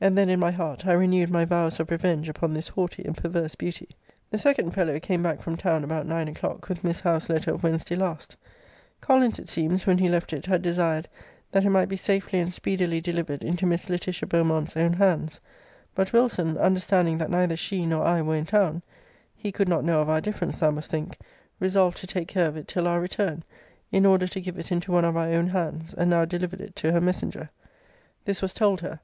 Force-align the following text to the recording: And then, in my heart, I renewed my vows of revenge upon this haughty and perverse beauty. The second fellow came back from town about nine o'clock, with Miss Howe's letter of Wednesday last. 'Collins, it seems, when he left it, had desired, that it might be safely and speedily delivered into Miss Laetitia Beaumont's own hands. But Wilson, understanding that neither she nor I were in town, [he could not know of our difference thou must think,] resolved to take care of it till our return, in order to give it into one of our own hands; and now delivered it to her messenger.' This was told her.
And 0.00 0.16
then, 0.16 0.30
in 0.30 0.40
my 0.40 0.52
heart, 0.52 0.86
I 0.86 0.92
renewed 0.94 1.28
my 1.28 1.44
vows 1.44 1.78
of 1.78 1.90
revenge 1.90 2.30
upon 2.30 2.54
this 2.54 2.68
haughty 2.68 3.04
and 3.04 3.14
perverse 3.14 3.54
beauty. 3.54 3.90
The 4.30 4.38
second 4.38 4.70
fellow 4.70 4.98
came 4.98 5.22
back 5.22 5.42
from 5.42 5.58
town 5.58 5.84
about 5.84 6.06
nine 6.06 6.28
o'clock, 6.28 6.70
with 6.70 6.82
Miss 6.82 7.00
Howe's 7.02 7.28
letter 7.28 7.52
of 7.52 7.62
Wednesday 7.62 7.94
last. 7.94 8.36
'Collins, 9.02 9.38
it 9.38 9.50
seems, 9.50 9.86
when 9.86 9.98
he 9.98 10.08
left 10.08 10.32
it, 10.32 10.46
had 10.46 10.62
desired, 10.62 11.08
that 11.52 11.62
it 11.62 11.68
might 11.68 11.90
be 11.90 11.96
safely 11.96 12.38
and 12.40 12.54
speedily 12.54 13.02
delivered 13.02 13.44
into 13.44 13.66
Miss 13.66 13.90
Laetitia 13.90 14.26
Beaumont's 14.26 14.78
own 14.78 14.94
hands. 14.94 15.40
But 15.94 16.14
Wilson, 16.14 16.56
understanding 16.56 17.18
that 17.18 17.30
neither 17.30 17.54
she 17.54 17.84
nor 17.84 18.02
I 18.02 18.22
were 18.22 18.36
in 18.36 18.46
town, 18.46 18.80
[he 19.36 19.52
could 19.52 19.68
not 19.68 19.84
know 19.84 20.00
of 20.00 20.08
our 20.08 20.22
difference 20.22 20.60
thou 20.60 20.70
must 20.70 20.90
think,] 20.90 21.18
resolved 21.58 21.98
to 21.98 22.06
take 22.06 22.28
care 22.28 22.48
of 22.48 22.56
it 22.56 22.66
till 22.66 22.86
our 22.86 22.98
return, 22.98 23.44
in 23.92 24.06
order 24.06 24.26
to 24.26 24.40
give 24.40 24.58
it 24.58 24.72
into 24.72 24.90
one 24.90 25.04
of 25.04 25.18
our 25.18 25.28
own 25.28 25.48
hands; 25.48 25.92
and 25.92 26.08
now 26.08 26.24
delivered 26.24 26.62
it 26.62 26.74
to 26.76 26.92
her 26.92 27.00
messenger.' 27.02 27.50
This 28.24 28.40
was 28.40 28.54
told 28.54 28.80
her. 28.80 29.00